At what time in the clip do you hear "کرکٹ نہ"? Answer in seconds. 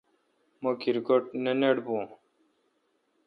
0.81-1.51